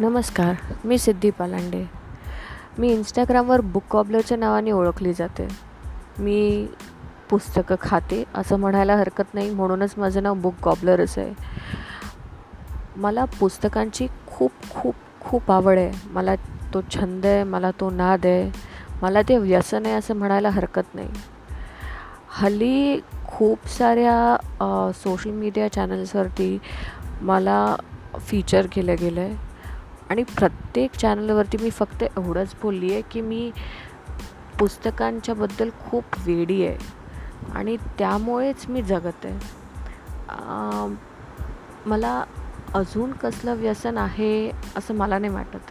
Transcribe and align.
नमस्कार 0.00 0.54
मी 0.84 0.96
सिद्धी 0.98 1.30
पालांडे. 1.30 1.84
मी 2.78 2.92
इंस्टाग्रामवर 2.92 3.60
बुक 3.60 3.82
कॉबलरच्या 3.90 4.36
नावाने 4.38 4.70
ओळखली 4.72 5.12
जाते. 5.12 5.46
मी 6.18 6.66
पुस्तकं 7.30 7.76
खाते 7.80 8.22
असं 8.34 8.58
म्हणायला 8.58 8.96
हरकत 8.96 9.34
नाही 9.34 9.50
म्हणूनच 9.50 9.94
माझं 9.98 10.22
नाव 10.22 10.34
बुक 10.34 10.54
कॉब्लरच 10.62 11.18
आहे. 11.18 11.32
मला 12.96 13.24
पुस्तकांची 13.40 14.06
खूप 14.26 14.52
खूप 14.70 14.94
खूप 15.20 15.50
आवड 15.50 15.78
आहे. 15.78 15.90
मला 16.10 16.34
तो 16.74 16.80
छंद 16.90 17.26
आहे 17.26 17.44
मला 17.44 17.70
तो 17.80 17.90
नाद 17.90 18.26
आहे 18.26 18.50
मला 19.02 19.22
ते 19.28 19.36
व्यसन 19.36 19.86
आहे 19.86 19.94
असं 19.94 20.16
म्हणायला 20.16 20.50
हरकत 20.50 20.94
नाही. 20.94 21.08
हल्ली 22.38 23.00
खूप 23.26 23.68
साऱ्या 23.68 24.92
सोशल 24.94 25.30
मीडिया 25.30 25.68
चॅनल्सवरती 25.72 26.58
मला 27.20 27.76
फीचर 28.20 28.66
केलं 28.72 28.96
गेलं. 29.00 29.20
आहे 29.20 29.49
आणि 30.10 30.22
प्रत्येक 30.22 30.92
चॅनलवरती 30.92 31.56
मी 31.62 31.70
फक्त 31.70 32.02
एवढंच 32.02 32.54
बोलली 32.62 32.92
आहे 32.92 33.02
की 33.10 33.20
मी 33.20 33.50
पुस्तकांच्याबद्दल 34.58 35.70
खूप 35.86 36.04
वेडी 36.26 36.64
आहे 36.66 36.78
आणि 37.54 37.76
त्यामुळेच 37.98 38.68
मी 38.68 38.82
जगत 38.82 39.24
आहे 39.24 39.38
मला 41.86 42.24
अजून 42.74 43.12
कसलं 43.12 43.54
व्यसन 43.54 43.98
आहे 43.98 44.50
असं 44.76 44.94
मला 44.94 45.18
नाही 45.18 45.32
वाटत. 45.32 45.70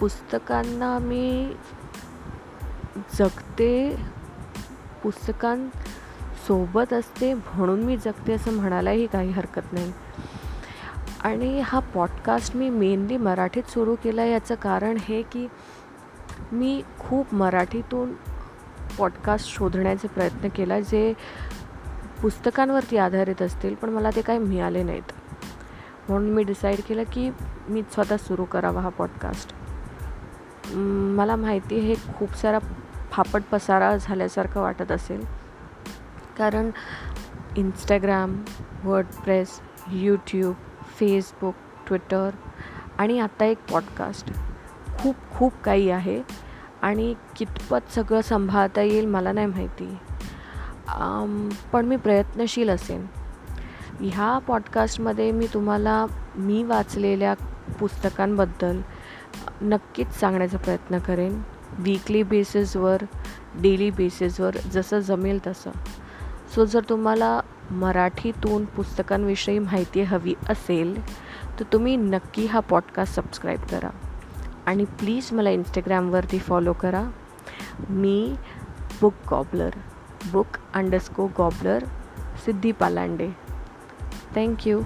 पुस्तकांना 0.00 0.98
मी 0.98 1.54
जगते 3.18 3.96
पुस्तकांसोबत 5.02 6.92
असते 6.92 7.32
म्हणून 7.34 7.82
मी 7.82 7.96
जगते 7.96 8.32
असं 8.32 8.52
म्हणायलाही 8.52 9.06
काही 9.06 9.30
हरकत 9.30 9.72
नाही. 9.72 9.92
आणि 11.24 11.60
हा 11.60 11.78
पॉडकास्ट 11.78 12.56
मी 12.56 12.70
मेनली 12.70 13.16
मराठीत 13.16 13.62
सुरू 13.62 13.94
केला 13.94 14.24
याचं 14.24 14.54
कारण 14.54 14.96
हे 15.00 15.22
की 15.22 15.48
मी 16.52 16.82
खूप 16.98 17.34
मराठीतून 17.34 18.12
पॉडकास्ट 18.98 19.48
शोधण्याचे 19.48 20.08
प्रयत्न 20.08 20.48
केला 20.48 20.80
जे 20.80 21.12
पुस्तकांवरती 22.22 22.96
आधारित 22.96 23.42
असतील 23.42 23.74
पण 23.74 23.88
मला 23.88 24.10
ते 24.16 24.22
काही 24.22 24.38
मिळाले 24.38 24.82
नाहीत. 24.82 25.12
म्हणून 26.08 26.30
मी 26.30 26.42
डिसाईड 26.42 26.80
केलं 26.80 27.02
की 27.02 27.30
मी 27.68 27.82
स्वतः 27.82 28.16
सुरू 28.16 28.44
करावा 28.44 28.80
हा 28.80 28.88
पॉडकास्ट 28.88 29.54
मला 31.16 31.36
माहिती 31.36 31.78
हे 31.78 31.94
खूप 32.18 32.34
सारा 32.34 32.58
फापट 33.12 33.42
पसारा 33.50 33.96
झाल्यासारखं 33.96 34.60
वाटत 34.60 34.92
असेल. 34.92 35.24
कारण 36.38 36.70
Instagram 37.56 38.42
WordPress 38.84 39.60
YouTube 39.92 40.54
Facebook 41.00 41.54
Twitter 41.86 42.30
आणि 42.98 43.20
आता 43.20 43.44
एक 43.44 43.58
पॉडकास्ट 43.70 44.34
खूप 44.98 45.14
खूप 45.30 45.52
काही 45.64 45.90
आहे 45.90 46.22
आणि 46.82 47.14
कितपत 47.36 47.92
सगळं 47.94 48.20
सांभाळता 48.20 48.82
येईल 48.82 49.06
मला 49.06 49.32
नाही 49.32 49.46
माहिती. 49.46 49.96
पण 51.72 51.86
मी 51.86 51.96
प्रयत्नशील 51.96 52.70
असेन. 52.70 53.06
ह्या 54.00 54.38
पॉडकास्टमध्ये 54.38 55.30
मी 55.30 55.46
तुम्हाला 55.54 56.06
मी 56.36 56.62
वाचलेल्या 56.62 57.34
पुस्तकांबद्दल 57.80 58.80
नक्कीच 59.62 60.20
सांगण्याचा 60.20 60.58
प्रयत्न 60.58 60.98
करेन. 60.98 61.42
वीकली 61.78 62.22
बेसिसवर 62.22 63.02
डेली 63.54 63.90
बेसिसवर 63.90 64.56
जसं 64.56 64.98
जमेल 64.98 65.38
तसं. 65.46 65.70
सो 66.54 66.64
जर 66.64 66.80
तुम्हाला 66.88 67.40
मराठीतून 67.70 68.64
पुस्तकांविषयी 68.64 69.58
माहिती 69.58 70.02
हवी 70.02 70.34
असेल 70.48 71.06
तर 71.58 71.64
तुम्ही 71.72 71.96
नक्की 71.96 72.46
हा 72.46 72.60
पॉडकास्ट 72.60 73.14
सबस्क्राईब 73.14 73.60
करा. 73.60 73.90
आणि 74.66 74.84
प्लीज 74.84 75.32
मला 75.32 75.50
इंस्टाग्रामवरती 75.50 76.38
फॉलो 76.38 76.72
करा. 76.72 77.10
मी 77.88 78.36
book 79.00 79.14
gobbler 79.30 79.70
book 80.32 80.46
underscore 80.74 81.28
gobbler 81.38 81.84
Siddhi 82.44 82.72
Palande. 82.72 83.30
Thank you 84.34 84.82